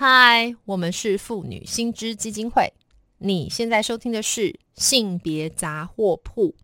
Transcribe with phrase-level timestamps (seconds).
[0.00, 2.72] 嗨，我们是妇女新知基金会。
[3.18, 6.54] 你现在收听的是性别杂货铺。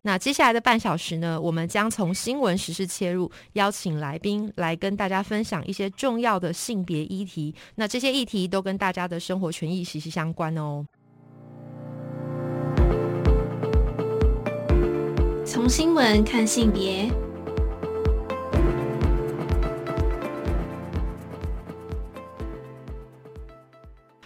[0.00, 7.54] 那接下来的半小时呢，我们将从新闻时事切入，邀请来宾来跟大家分享一些重要的性别议题。
[7.74, 10.86] 那这些议题都跟大家的生活权益息息相关哦。
[15.44, 17.12] 从新闻看性别。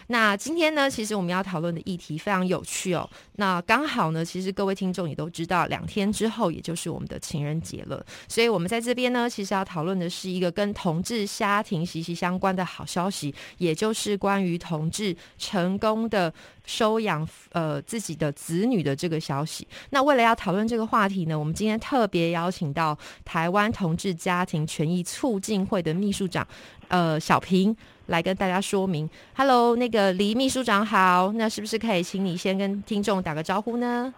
[0.08, 3.08] 那今天呢，其实我们要讨论的议题非常有趣哦。
[3.36, 8.04] 那刚好呢，其实各位听众也都知道，两天之后也就是我们的情人节了。
[8.26, 16.32] 所以我们在这边呢，其实要讨论的是一个跟同志家庭息息相关的好消息，也就是关于同志成功的
[16.64, 19.68] 收养呃自己的子女的这个消息。
[19.90, 22.96] 那为了要讨论这个话题呢，我们今天特别邀请到
[23.26, 26.46] 台湾同志家庭权益促进会的秘书长
[26.88, 27.76] 呃小平。
[28.08, 29.06] 来跟大家说明
[29.36, 34.14] ，Hello，那个黎秘书长好，那是不是可以请你先跟听众打个招呼呢？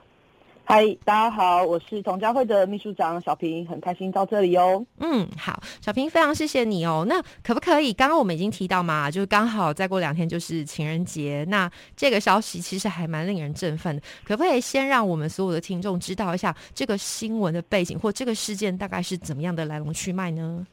[0.63, 4.87] 嗨，大家好，我是同家会的秘书长小平，很开心到这里哦。
[5.01, 7.05] 嗯，好，小平非常谢谢你哦。
[7.09, 7.93] 那可不可以？
[7.93, 14.03] 刚刚我们已经提到嘛，就是刚好再过两天就是情人节，那这个消息其实还蛮令人振奋的。
[14.25, 20.65] 可不可以先让我们所有的听众知道一下这个新闻的背景，或这个事件大概是怎么样的来龙去脉呢？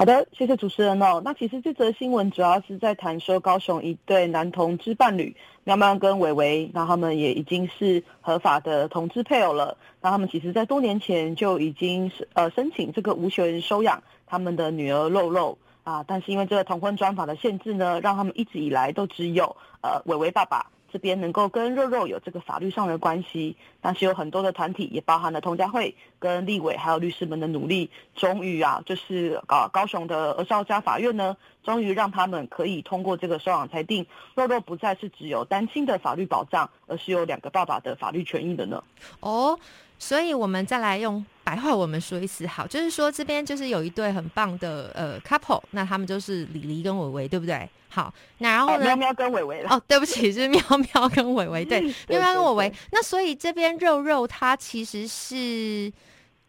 [0.00, 1.20] 好的，谢谢主持人哦。
[1.22, 9.76] 那其实这则新闻主要是在谈说，高雄一对男同志伴侣喵喵跟伟伟，那他们也已经是合法的同志配偶了。
[10.00, 20.70] 那他们其实在多年前就已经是呃申请这个无权收养他们的女儿肉肉啊，但是因为这个同婚专法的限制呢，让他们一直以来都只有呃伟伟爸爸。
[20.92, 38.82] 这边能够跟肉肉有这个法律上的关系，但是有很多的团体，也包含了同家会跟立委还有律师们的努力，终于啊，就是高高雄的儿少家法院呢，终于让他们可以通过这个收养裁定，肉肉不再是只有单亲的法律保障，而是有两个爸爸的法律权益的呢。
[39.20, 39.58] 哦。
[40.02, 47.68] 所以，我们再来用白话我们说一次，好，就是说这边就是有一对很棒的呃 couple，那他们就是李黎跟伟伟，对不对？
[47.88, 48.84] 好，那然后呢？
[48.84, 52.72] 喵喵跟伟伟哦，对不起， 是喵喵跟伟伟，对，喵喵跟伟伟。
[52.92, 55.92] 那所以这边肉肉他其实是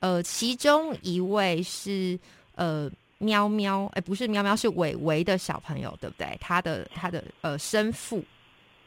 [0.02, 2.20] 呃其中一位是
[2.54, 6.38] 呃喵喵，哎，不是喵喵，是伟伟的小朋友，对不对？
[6.40, 8.24] 他的他的呃生父。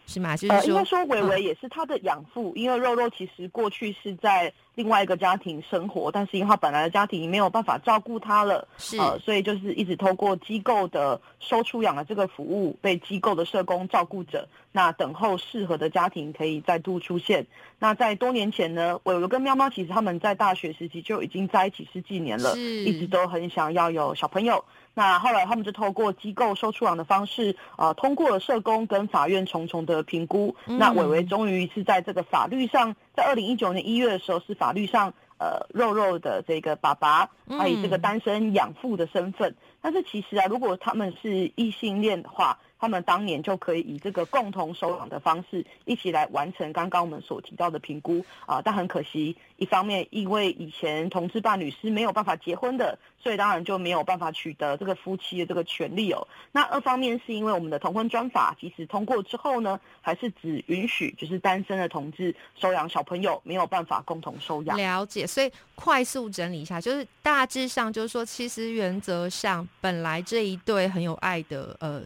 [0.06, 0.36] 是吗？
[0.36, 17.46] 就是说，应该说伟伟也是他的养父，因为肉肉其实过去是在另外一个家庭生活，但是因为他本来的家庭没有办法照顾他了，是，所以就是一直透过机构的收出养的这个服务，被机构的社工照顾着，那等候适合的家庭可以再度出现。
[17.78, 24.64] 那在多年前呢，伟伟跟喵喵其实他们在大学时期就已经在一起十几年了，一直都很想要有小朋友。
[24.96, 39.54] 那后来他们就透过机构收出养的方式，呃，通过了社工跟法院重重的评估，那伟伟终于是在这个法律上，在二零一九年一月的时候，是法律上，呃，肉肉的这个爸爸，他以这个单身养父的身份。
[39.80, 48.60] 但是其实啊，如果他们是异性恋的话，他们当年就可以以这个共同收养的方式，一起来完成刚刚我们所提到的评估啊。
[48.62, 56.28] 但很可惜，一方面因为以前同志伴侣是没有办法结婚的，所以当然就没有办法取得这个夫妻的这个权利哦。
[56.52, 64.76] 那二方面是因为我们的同婚专法即使通过之后呢，还是只允许就是单身的同志收养小朋友，没有办法共同收养。
[64.76, 72.02] 了解，所以快速整理一下，就是大致上就是说，其实原则上本来这一对很有爱的呃。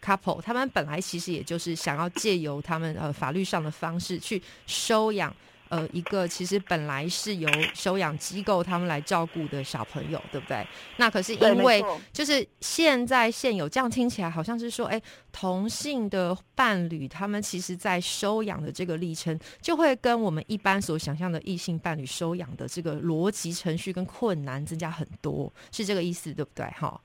[0.00, 5.34] couple，他们本来其实也就是想要借由他们呃法律上的方式去收养
[5.68, 10.66] 呃一个其实本来是由收养机构他们来照顾的小朋友，对不对？
[10.96, 11.82] 那可是因为
[12.12, 26.66] 就是现在现有这样听起来好像是说，哎，同性的伴侣他们其实在收养的这个历程就会跟我们一般所想象的异性伴侣收养的这个逻辑程序跟困难增加很多，是这个意思对不对？
[26.78, 27.00] 哈。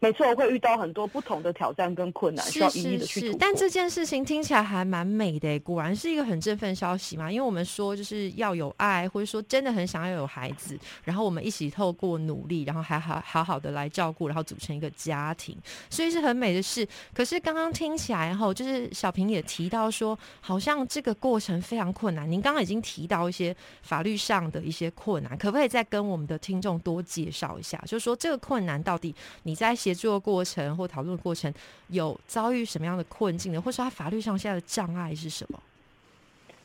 [0.00, 7.32] 没错，会遇到很多不同的挑战跟困难，需要一一的去但这件事情听起来还蛮美的，果然是一个很振奋消息嘛。
[7.32, 15.56] 因为我们说就是要有爱，或者说真的很想要有孩子，然后我们一起透过努力，然后还好好好的来照顾，然后组成一个家庭，
[15.90, 16.86] 所以是很美的事。
[17.12, 22.30] 可是刚刚听起来后，就是小平也提到说，好像这个过程非常困难。
[22.30, 23.52] 您刚刚已经提到一些
[23.82, 27.76] 法律上的一些困难，可不可以再跟我们的听众多介绍一下？
[27.84, 29.12] 就是说这个困难到底
[29.42, 29.74] 你在？
[29.88, 31.52] 协作过程或讨论过程
[31.88, 33.60] 有遭遇什么样的困境呢？
[33.60, 35.58] 或是他法律上现在的障碍是什么？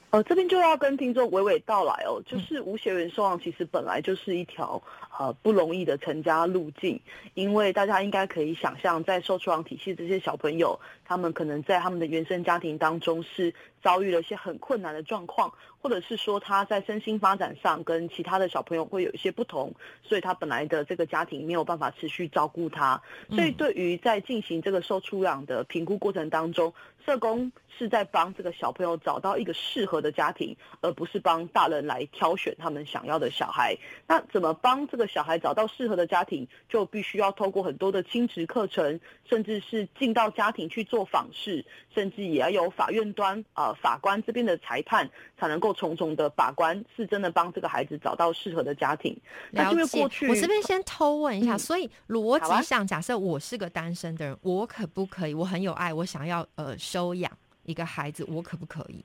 [0.10, 4.82] 呃，这边就要跟听众娓娓道来哦，就是无血缘收养其实本来就是一条
[5.18, 7.00] 呃不容易的成家路径，
[7.34, 13.52] 因为大家应该可以想象，在受出养体系这些小朋友，他们可能在他们的原生家庭当中是
[13.84, 26.74] 遭遇了一些很困难的状况，或者是说他在身心发展上跟其他的小朋友会有一些不同，所以他本来的这个家庭没有办法持续照顾他，所以对于在进行这个受出养的评估过程当中。
[27.06, 33.76] 社工是在帮这个小朋友找到一个适合的家庭，而不是帮大人来挑选他们想要的小孩。
[34.08, 45.10] 那怎么帮这个小孩找到适合的家庭，就必须要透过很多的亲职课程，甚至是进到家庭去做访视，甚至也要有法院端啊法官这边的裁判，
[45.40, 49.18] 才能够重重的法官，是真的帮这个孩子找到适合的家庭。
[49.52, 50.02] 了解。
[50.28, 55.34] 我这边先偷问一下，所以逻辑上，假设我是个单身的人，我可不可以？
[55.34, 56.78] 我很有爱，我想要呃。
[56.84, 57.32] 收养
[57.64, 59.04] 一个孩子，我可不可以？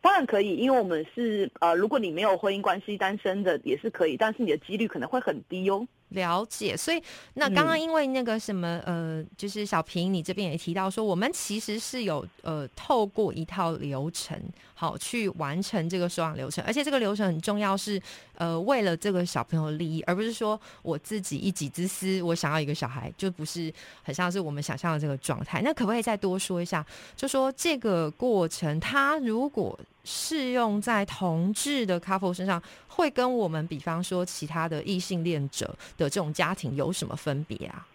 [0.00, 5.86] 当然可以，因为我们是呃，如果你没有婚姻关系，单身的也是可以，但是你的几率可能会很低哦。
[6.12, 7.02] 了解，所以
[7.34, 14.40] 那刚刚因为那个什么呃，就是小平，你这边也提到说，我们其实是有呃透过一套流程，
[14.74, 18.00] 好去完成这个收养流程，而且这个流程很重要，是
[18.42, 23.72] 呃为了这个小朋友的利益，而不是说我自己一己之私，我想要一个小孩，就不是
[24.02, 25.62] 很像是我们想象的这个状态。
[25.62, 26.84] 那可不可以再多说一下？
[27.14, 35.66] 就说这个过程，它如果适用在同志的 couple 身上，会跟我们比方说其他的异性恋者
[35.96, 37.86] 的这种家庭有什么分别啊？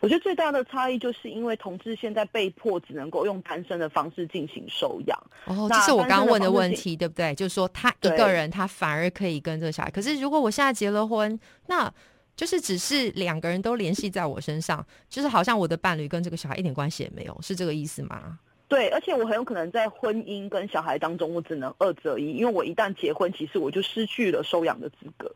[0.00, 5.18] 我觉得最大的差异就是因为同志现在被迫只能够用单身的方式进行收养。
[5.46, 7.34] 哦，这是我刚刚问的问题，对不对？
[7.34, 11.92] 就是说他一个人他反而可以跟这个小孩，可是如果我现在结了婚，那
[12.36, 18.38] 就是只是两个人都联系在我身上，就是好像我的伴侣跟这个小孩一点关系也没有，是这个意思吗？
[18.66, 25.30] 对，而且我很有可能在婚姻跟小孩当中，我只能二择一，因为我一旦结婚，其实我就失去了收养的资格。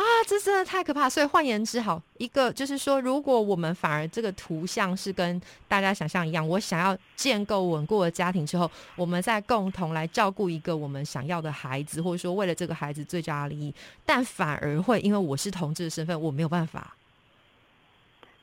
[0.00, 1.10] 啊，这真的太可怕！
[1.10, 13.74] 所以换言之，好一个就是说，如果我们反而这个图像是跟大家想象一样，我想要建构稳固的家庭之后，我们再共同来照顾一个我们想要的孩子，或者说为了这个孩子最佳利益，
[14.06, 16.96] 但反而会因为我是同志的身份，我没有办法。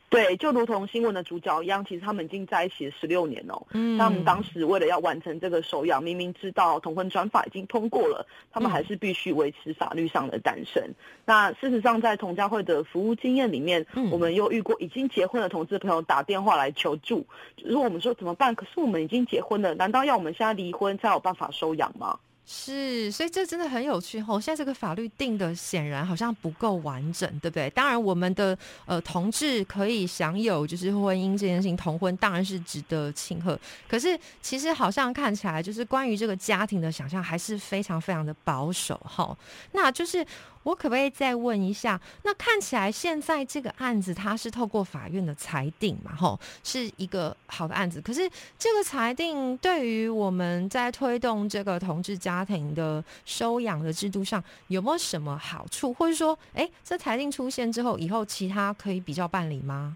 [0.09, 3.61] 对，就如同新闻的主角一样，其实他们已经在一起十六年哦。
[3.71, 10.95] 嗯，他们当时为了要完成这个收养，明明知道同婚专法已经通过了，他们还是必须维持法律上的单身。
[11.25, 17.25] 那事实上，在同家会的服务经验里面，我们又遇过已经结婚的同志朋友打电话来求助，
[17.65, 18.55] 如果我们说怎么办？
[18.55, 22.17] 可是我们已经结婚了，难道要我们现在离婚才有办法收养吗？
[22.49, 24.39] 是，所以这真的很有趣哦。
[24.39, 27.69] 现在这个法律定的显然好像不够完整，对不对？
[27.71, 33.59] 当然，我们的呃同志可以享有就是婚姻这件事情，同婚当然是值得庆贺。
[33.85, 39.37] 可是其实好像看起来就是关于这个家庭的想象还是非常非常的保守哈。
[39.73, 40.25] 那就是。
[40.67, 41.97] 我可不可以再问一下？
[42.23, 46.13] 那看起来现在这个案子它是透过法院的裁定嘛？
[46.13, 48.01] 吼，是一个好的案子。
[48.01, 48.29] 可是
[48.59, 55.93] 这个裁定对于我们在推动这个同志家庭的收养的制度上有没有什么好处？
[55.93, 59.95] 或者说，哎，这裁定出现之后，以后其他可以比较办理吗？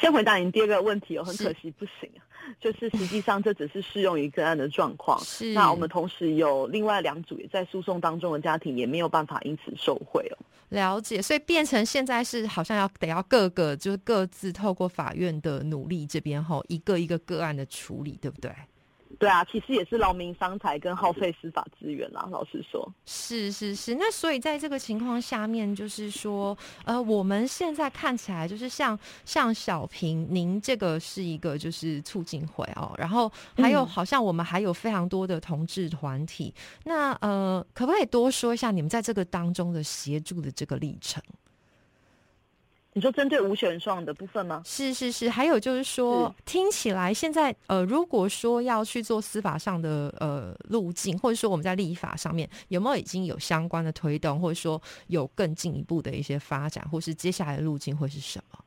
[0.00, 2.22] 先回答您第二个问题哦，很可惜不行啊。
[2.60, 5.18] 就是实际上这只是适用于个案的状况。
[5.24, 5.52] 是。
[5.52, 10.36] 那我们同时有另外两组也在诉讼当中的家庭，也没有办法因此受贿哦。
[10.70, 18.52] 了解，所以变成现在是好像要得要各个就是各自透过法院的努力这边吼，一个一个个案的处理，对不对？
[19.18, 22.28] 对啊，其实也是劳民伤财跟耗费司法资源啦。
[22.30, 23.94] 老实说，是是是。
[23.94, 36.54] 那所以在这个情况下面，就是说，呃，我们现在看起来就是像像小平，您这个是一个就是促进会哦，然后还有好像我们还有非常多的同志团体。
[36.84, 41.22] 那呃，可不可以多说一下你们在这个当中的协助的这个历程？
[42.98, 44.60] 你说针对无选状的部分吗？
[44.66, 58.58] 是是是，还有就是说，听起来现在呃，如果说要去做司法上的呃路径，或者说我们在立法上面有没有已经有相关的推动，或者说有更进一步的一些发展，或是接下来的路径会是什么？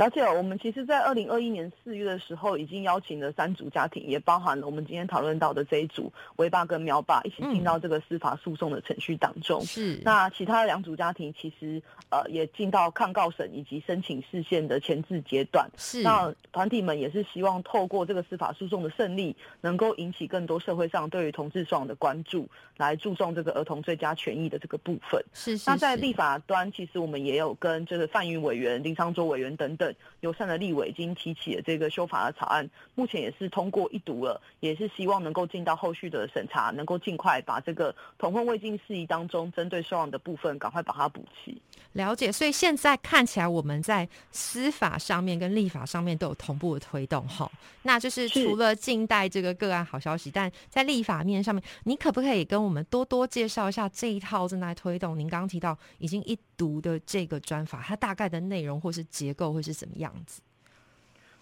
[0.00, 9.60] 了解，我们其实，在二零二一年四月的时候，已经邀请了三组家庭，也包含了我们今天讨论到的这一组维爸跟苗爸，一起进到这个司法诉讼的程序当中。
[9.60, 10.00] 是。
[10.02, 15.68] 那其他的两组家庭，其实呃，也进到抗告审以及申请事宪的前置阶段。
[15.76, 16.00] 是。
[16.02, 25.22] 那团体们也是希望透过这个司法诉讼的胜利，能够引起更多社会上对于同志双的关注，来注重这个儿童最佳权益的这个部分。
[25.34, 25.68] 是是。
[25.68, 29.89] 那在立法端，其实我们也有跟就是范云委员、林昌洲委员等等。
[29.90, 41.60] 任友善的立委已经提起了这个修法的草案，目前也是通过一读了，也是希望能够进到后续的审查，能够尽快把这个同婚未尽事宜当中针对收养的部分赶快把它补齐。
[41.94, 47.50] 了解，所以现在看起来我们在司法上面跟立法上面都有同步的推动哈。
[47.82, 55.18] 那就是除了近代这个个案好消息，但在立法面上面，你可不可以跟我们多多介绍一下这一套正在推动？
[55.18, 60.40] 您刚刚提到已经一读的这个专法，它大概的内容或是结构或是什么样子？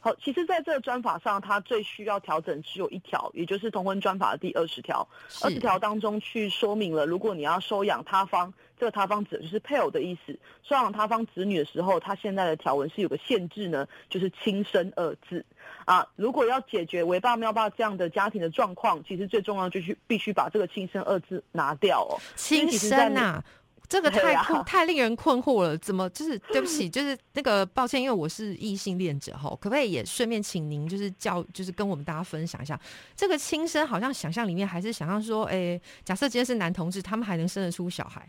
[0.00, 5.06] 好，其实在这个专法上，它最需要调整只有一条，也就是同婚专法的第二十条。
[5.42, 10.38] 二十条当中去说明了，如果你要收养他方，这个他方指的就是配偶的意思。
[10.62, 15.44] 收养他方子女的时候，他现在的条文是有个限制呢，就是亲生二字。
[15.84, 22.20] 啊，如果要解决为爸喵爸这样的家庭的状况，其实最重要就是必须把这个亲生二字拿掉哦。
[22.36, 23.42] 亲生呐。
[23.88, 32.78] 这个太困 太令人困惑了，怎么就是对不起，就是那个抱歉，因为我是异性恋者哈，可不可以也顺便请您就是教，就是跟我们大家分享一下，
[33.16, 38.28] 这个亲生好像想象里面还是想象说，哎，假设今天是男同志，他们还能生得出小孩，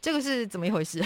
[0.00, 1.04] 这个是怎么一回事？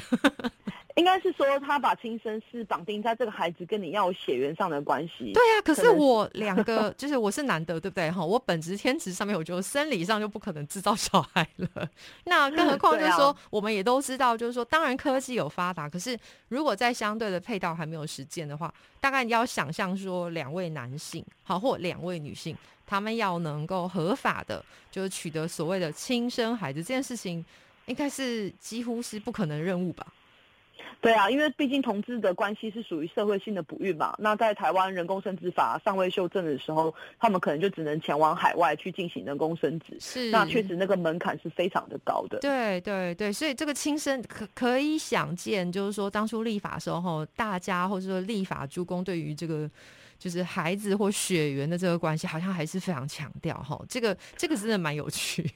[1.01, 5.33] 应该是说，他把亲生是绑定在这个孩子跟你要有血缘上的关系。
[5.33, 8.11] 对啊，可是我两个就是我是男的，对不对？
[8.11, 11.89] 哈，我本职天职上面，我觉得生理上就不可能制造小孩了。
[12.25, 22.55] 那更何况 就是说，我们也都知道，就是说，当然科技有发达，可是如果在相对的配套还没有实践的话，大概你要想象说，两位男性好或两位女性，
[22.87, 27.43] 他们要能够合法的，就是取得所谓的亲生孩子这件事情，
[27.87, 30.07] 应该是几乎是不可能任务吧。
[31.01, 34.15] 对啊，因为毕竟同志的关系是属于社会性的哺育嘛。
[34.19, 39.97] 那在台湾人工生殖法尚未修正的时候，他们可能就只能前往海外去进行人工生殖。
[40.01, 42.39] 是，那确实那个门槛是非常的高的。
[42.41, 49.71] 对对对，所以这个亲生可可以想见，就是说当初立法的时候，大家或者说立法诸公对于这个
[50.19, 53.81] 就是孩子或血缘的这个关系，好像还是非常强调哈。
[53.89, 55.51] 这个这个真的蛮有趣。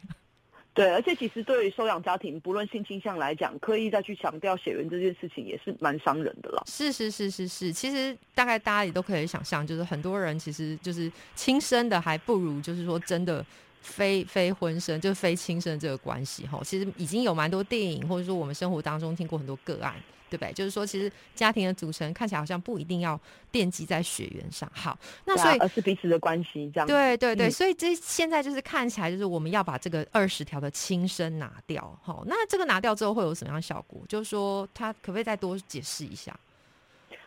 [0.75, 6.65] 对，而且其实对于收养家庭，不论性倾向来讲，刻意再去强调血缘这件事情，也是蛮伤人的了。
[6.67, 13.47] 是是是是是，其实大概大家也都可以想象，就是很多人其实就是亲生的，还不如就是说真的
[13.83, 16.61] 非非婚生，就非亲生这个关系哈。
[16.65, 19.95] 其实已经有蛮多电影，或者说我们生活当中听过很多个案。
[20.35, 20.53] 对不对？
[20.53, 23.19] 就是说，其实家庭的组成看起来好像不一定要
[23.53, 24.69] 奠基在血缘上。
[24.75, 26.87] 好，那所以而是彼此的关系这样。
[26.87, 31.97] 对对对，所以这现在就是看起来就是我们要把这个二十条的亲生拿掉。
[32.03, 34.01] 好，那这个拿掉之后会有什么样效果？
[34.09, 36.37] 就是说，他可不可以再多解释一下？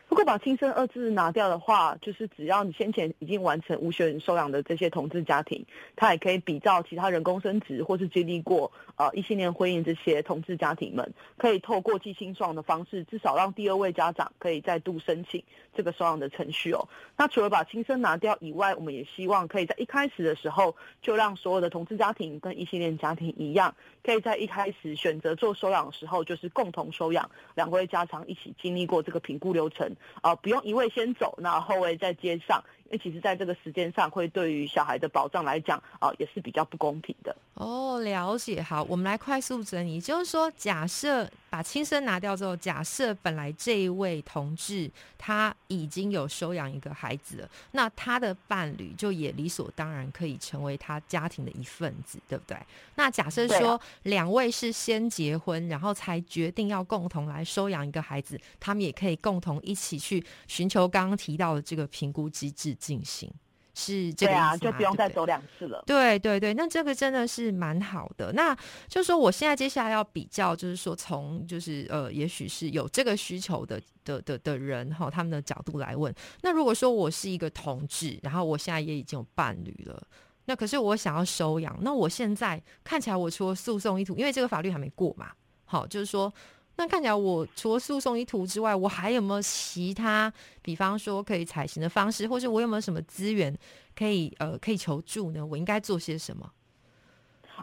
[0.10, 5.62] 如果把“亲生”二字拿掉的话，就是只要你先前已经完成无血缘收养的这些同志家庭，
[5.98, 15.42] 他也可以比照其他人工生殖或是经历过呃异性恋婚姻这些同志家庭们，可以透过寄亲收养的方式，至少让第二位家长可以再度申请
[15.74, 16.88] 这个收养的程序哦。
[17.16, 23.74] 那除了把亲生拿掉以外，我们也希望可以在一开始的时候就让所有的同志家庭跟异性恋家庭一样，
[24.04, 29.96] 可以在一开始选择做收养的时候，就是共同收养，两位家长一起经历过这个评估流程。
[30.22, 37.36] 啊，不用一位先走，那后位再接上，因为其实在这个时间上，会对于小孩的保障来讲，啊，也是比较不公平的。
[37.56, 38.62] 哦，了解。
[38.62, 52.58] 好，我们来快速整理，就是说，假设把亲生拿掉之后，假设本来这一位同志他已经有收养一个孩子了，那他的伴侣就也理所当然可以成为他家庭的一份子，对不对？
[52.96, 63.32] 那假设说两位是先结婚，然后才决定要共同来收养一个孩子，他们也可以共同一起去寻求刚刚提到的这个评估机制进行。
[63.80, 65.84] 是这个意思啊，就不用再走两次了。
[65.86, 68.34] 对对对，那这个真的是蛮好的。
[68.34, 68.56] 那
[68.88, 76.12] 就是说，我现在接下来要比较，就是说从就是呃，也许是有这个需求的的的的人哈，他们的角度来问。
[76.42, 80.02] 那如果说我是一个同志，然后我现在也已经有伴侣了，
[80.46, 85.30] 那可是我想要收养，那我现在看起来，我除了诉讼意图，因为这个法律还没过嘛，
[85.66, 86.34] 好，就是说。
[86.78, 90.32] 那看起来，我除了诉讼意图之外，我还有没有其他，
[90.62, 93.56] 比方说可以采行的方式，或者我有没有什么资源
[93.96, 95.44] 可以呃可以求助呢？
[95.44, 96.50] 我应该做些什么？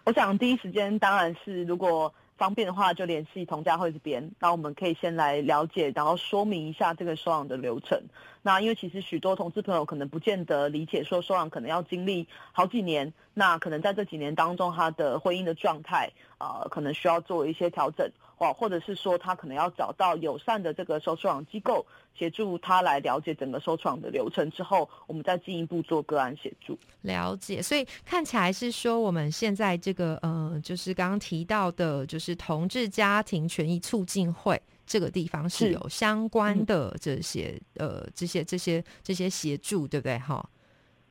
[0.04, 7.96] 我想第一时间当然是如果方便的话，就联系同家会这边，那我们可以先来了解，然后说明一下这个收养的流程。
[8.42, 18.10] 那因为其实许多同志朋友可能不见得理解，说收养可能要经历好几年，那可能在这几年当中，他的婚姻的状态啊，可能需要做一些调整。
[18.36, 21.86] 哦，或者是说他可能要找到友善的这个收创机构
[22.18, 26.76] 协助他来了解整个收创的流程之后，我们再进一步做个案协助。
[27.02, 40.18] 了解，所以看起来是说我们现在这个呃，就是刚刚提到的，就是同志家庭权益促进会这个地方是是有相关的这些、呃这些这些这些协助，对不对？
[40.18, 40.44] 哈。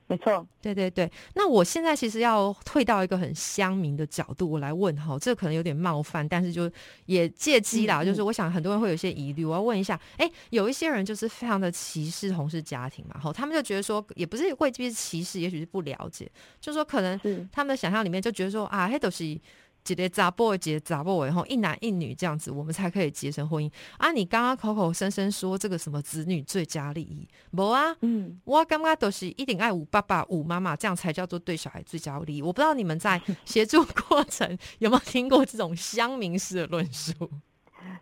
[0.06, 6.70] 没错，对对对，那我现在其实要退到一个很乡民的角度，我来问哈，这可能有点冒犯，但是就
[7.06, 8.06] 也借机啦，嗯嗯。
[8.08, 16.30] 就是我想很多人会有一些疑虑，我要问一下，哎，有一些人就是非常的歧视同事家庭嘛，哈，他们就觉得说，也不是未必是歧视，也许是不了解，
[16.60, 17.20] 就说可能
[17.52, 19.40] 他们的想象里面就觉得说啊，黑都是。
[19.84, 24.12] 姐姐杂 boy 姐杂 boy 然后一男一女这样子，我们才可以结成婚姻啊！
[24.12, 27.96] 你刚刚口口声声说这个什么子女最佳利益，没啊？
[28.02, 32.42] 嗯，我刚刚都是一定爱五爸爸五妈妈，这样才叫做对小孩最佳利益。
[32.42, 37.13] 我不知道你们在协助过程 有没有听过这种乡民式的论述？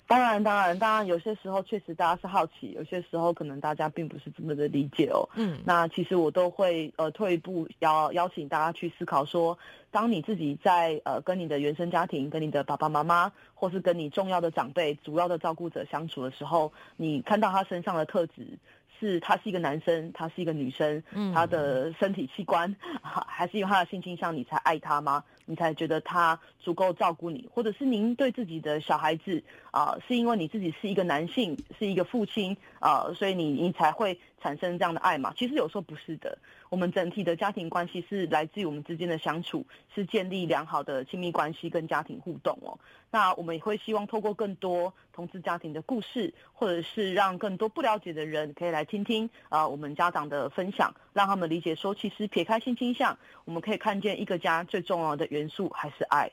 [0.07, 5.27] 当然，当然，当然，有些时候确实大家是好奇，有些时候可能大家并不是这么的理解哦。
[5.35, 9.57] 嗯，那其实我都会呃退一步邀邀请大家去思考说，
[9.89, 18.57] 当你自己在呃跟你的原生家庭、跟你的爸爸妈妈，或是跟你重要的长辈、主要的照顾者相处的时候，你看到他身上的特质。
[19.01, 25.23] 是他是一个男生，他是一个女生，嗯他的身体器官 还还是因为他的性倾向，你才爱他吗？
[25.47, 35.33] 你才觉得他足够照顾你，或者是您对自己的小孩子啊、是因为你自己是一个男性，是一个父亲啊、所以你你才会产生这样的爱嘛？
[35.35, 36.37] 其实有时候不是的，
[36.71, 42.79] 我们整体的家庭关系是来自于我们之间的相处，是建立良好的亲密关系跟家庭互动哦。
[43.11, 56.31] 那我们也会希望透过更多同志家庭的故事，或者是让更多不了解的人可以来听听啊、我们家长的分享，让他们理解说，其实撇开性倾向，我们可以看见一个家最重要的元素还是爱。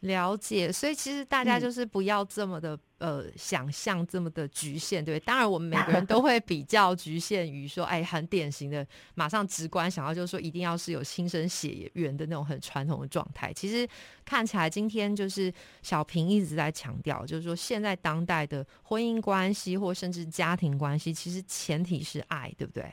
[0.00, 0.72] 了解。
[0.72, 5.24] 所以其实大家嗯就是不要这么的、呃想象这么的局限，对不对？
[5.26, 13.52] 当然，我们每个人都会比较局限于说，哎，很典型的，马上直观想要就是说，一定要是有亲生血缘的那种很传统的状态。
[13.52, 13.86] 其实
[14.24, 22.84] 看起来今天就是小平一直在强调，就是说现在当代的婚姻关系或甚至家庭关系，其实前提是爱，对不对？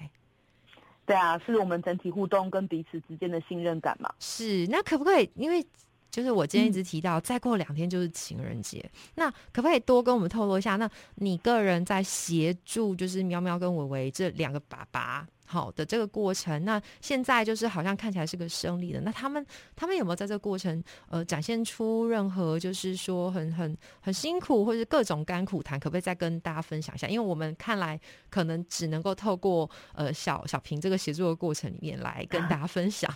[1.06, 4.10] 对啊，是我们整体互动跟彼此之间的信任感嘛。
[4.20, 5.30] 是，那可不可以？
[5.36, 5.66] 因为
[6.14, 10.76] 就是我今天一直提到，再过两天就是情人节，那可不可以多跟我们透露一下？
[10.76, 19.44] 那你个人在协助就是喵喵跟维维这两个爸爸好的这个过程，那现在就是好像看起来是个胜利的，那他们
[19.76, 25.80] 他们有没有在这个过程呃展现出任何就是说很很很辛苦或者是各种甘苦谈？
[25.80, 27.08] 可不可以再跟大家分享一下？
[27.08, 28.00] 因为我们看来
[28.30, 33.12] 可能只能够透过呃小小平这个协助的过程里面来跟 大家分享。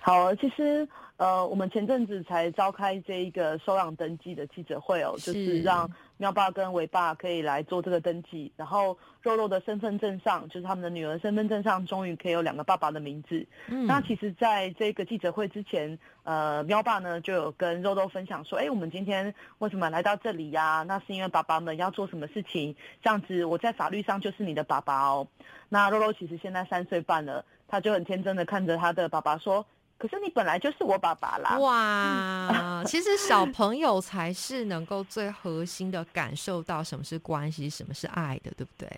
[0.00, 0.86] 好，其实
[1.18, 13.44] 呃，我们前阵子才召开这一个收养登记的记者会哦，就是是让喵爸跟伟爸可以来做这个登记，然后肉肉的身份证上，就是他们的女儿身份证上，终于可以有两个爸爸的名字。
[13.66, 25.26] 嗯那其实，在这个记者会之前，呃，喵爸呢就有跟肉肉分享说，哎，我们今天为什么来到这里呀、那是因为爸爸们要做什么事情，这样子我在法律上就是你的爸爸哦。
[25.68, 29.66] 那肉肉其实现在三岁半了，他就很天真的看着他的爸爸说，
[29.98, 31.58] 可是你本来就是我爸爸啦。
[31.58, 38.88] 哇，其实小朋友才是能够最核心的感受到什么是关系，什么是爱的，对不对？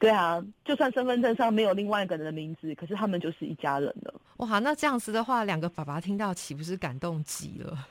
[0.00, 4.12] 对啊，就算身份证上没有另外一个人的名字，可是他们就是一家人了。
[4.38, 7.86] 哇，那这样子的话，两个爸爸听到岂不是感动极了？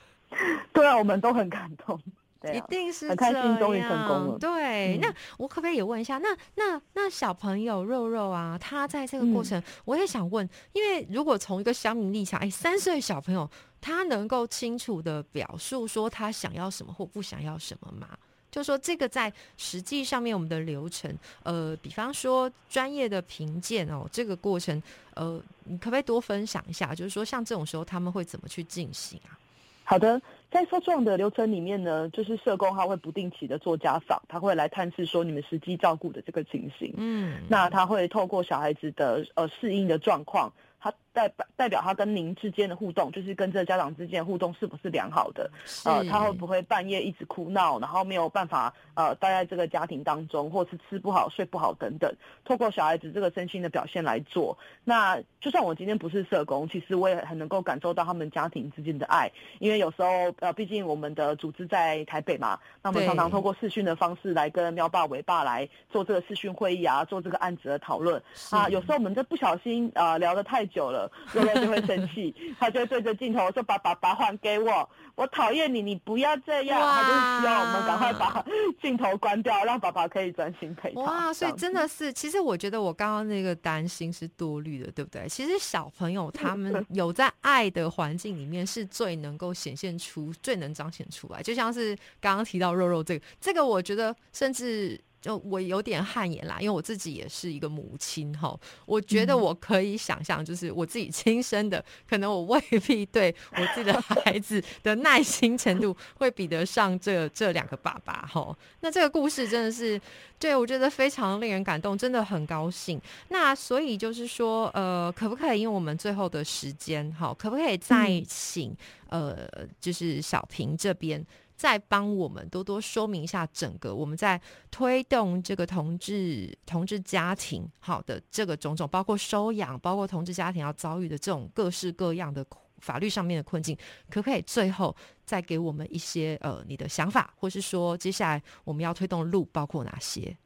[0.74, 1.98] 对啊，我们都很感动。
[2.40, 13.48] 对一啊，定是很开心终于成功了对，嗯那我可不可以也问一下，那那那小朋友肉肉啊，他在这个过嗯程，我也想问，因为如果从一个乡民立场，哎，三岁小朋友
[13.80, 18.08] 他能够清楚的表述说他想要什么或不想要什么吗？
[18.50, 24.82] 就说这个在实际上面我们的流程，呃，比方说专业的评鉴哦，这个过程，
[25.14, 26.94] 呃，你可不可以多分享一下？
[26.94, 29.36] 就是说像这种时候他们会怎么去进行啊？
[29.84, 36.94] 好的，在收状的流程里面呢，就是社工他会不定期的做家访，他会来探视说你们实际照顾的这个情形。
[36.96, 45.50] 嗯，那他会透过小孩子的呃适应的状况，他代表代表他跟您之间的互动，就是跟这个家长之间的互动是不是良好的？
[45.84, 52.12] 呃，他会不会半夜一直哭闹，然后没有办法呃待在这个家庭当中，或是吃不好、睡不好等等，
[52.44, 54.56] 透过小孩子这个身心的表现来做。
[54.84, 60.08] 那就算我今天不是社工，其实我也很能够感受到他们家庭之间的爱，因为有时候
[60.40, 68.68] 呃，毕竟我们的组织在台北嘛，那我们常常透过视讯的方式来跟喵爸、伟爸来做这个视讯会议啊，做这个案子的讨论啊。
[68.68, 70.97] 有时候我们这不小心呃聊得太久了，
[71.32, 78.44] 肉肉就会生气， 他就对着镜头说：“把爸爸还给我，我讨厌你，你不要这样。”哇他就是希望我们赶快把
[78.80, 81.00] 镜头关掉，让爸爸可以专心陪他。
[81.02, 85.28] 哇，所以真的是，其实我觉得我刚刚那个担心是多虑的，对不对？
[85.28, 91.42] 其实小朋友他们有在爱的环境里面，是最能够显现出最能彰显出来。
[91.42, 95.00] 就像是刚刚提到肉肉这个，这个我觉得甚至。
[95.28, 108.56] 就我有点汗颜啦，因为我自己也是一个母亲哈，我觉得我可以想象，就是我自己亲生的，可能我未必对我自己的孩子的耐心程度会比得上这这两个爸爸哈。
[108.80, 110.00] 那这个故事真的是，
[110.38, 112.98] 对我觉得非常令人感动，真的很高兴。
[113.28, 118.74] 那所以就是说，呃，可不可以因为我们最后的时间哈，可不可以再请
[119.10, 119.46] 呃，
[119.78, 121.22] 就是小平这边。
[121.58, 124.40] 再帮我们多多说明一下整个我们在
[124.70, 132.46] 推动这个同志同志家庭好的这个种种，包括收养，包括同志家庭要遭遇的这种各式各样的
[132.78, 133.76] 法律上面的困境，
[134.08, 134.94] 可不可以最后
[135.24, 140.36] 再给我们一些呃你的想法，或是说接下来我们要推动的路包括哪些？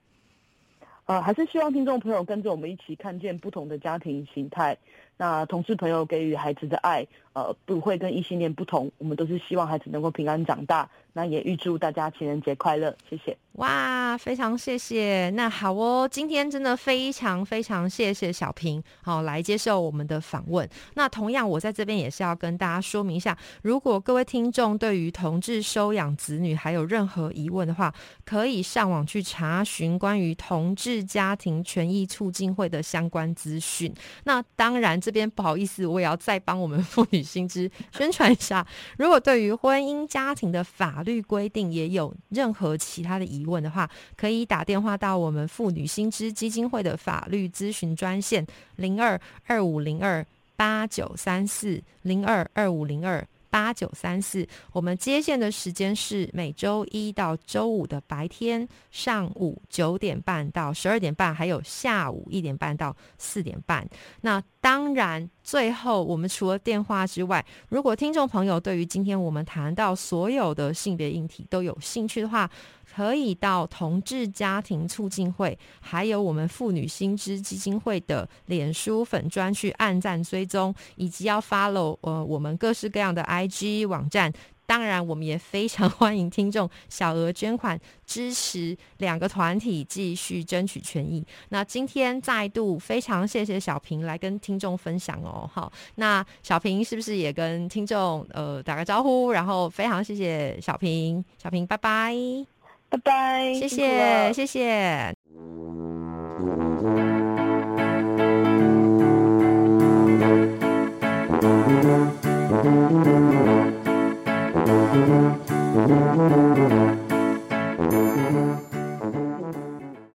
[1.04, 4.78] 呃，还是希望听众朋友跟着我们一起看见不同的家庭形态。
[5.18, 8.90] 那同事朋友给予孩子的爱，呃，不会跟异性恋不同。
[8.98, 10.88] 我们都是希望孩子能够平安长大。
[11.14, 13.36] 那也预祝大家情人节快乐，谢谢。
[13.56, 15.28] 哇，非常谢谢。
[15.34, 20.66] 那好哦，今天真的非常非常谢谢小平，好来接受我们的访问。
[20.94, 27.92] 那同样，我在这边也是要跟大家说明一下，如果各位听众对于同志收养子女还有任何疑问的话，
[28.24, 33.92] 可以上网去查询关于同志家庭权益促进会的相关资讯。
[34.24, 38.66] 那当然，这边不好意思，我也要再帮我们妇女新知宣传一下。
[38.98, 50.24] 如果对于婚姻家庭的法律规定也有任何其他的疑问的话，可以打电话到我们妇女新知基金会的法律咨询专线零二二五零二
[50.56, 53.26] 八九三四零二二五零二。
[53.52, 63.86] 八九三四，我们接线的时间是每周一到周五的白天上午九点半到十二点半，还有下午一点半到四点半。
[64.22, 72.50] 那当然，最后我们除了电话之外，如果听众朋友对于今天我们谈到所有的性别议题都有兴趣的话，
[72.94, 84.32] 可以到同志家庭促进会，还有我们妇女新知基金会的脸书粉专去按赞追踪，以及要 follow 呃我们各式各样的 IG 网站。
[84.64, 91.22] 当然，我们也非常 欢迎听众小额捐款支持两个团体继续争取权益。
[91.50, 95.50] 那今天再度非常谢谢小平来跟听众分享哦。
[95.52, 99.30] 好，那小平是不是也跟听众呃打个招呼？
[99.30, 102.61] 然后非常谢谢小平，小平拜拜。
[102.92, 105.14] 拜拜，谢谢，谢谢。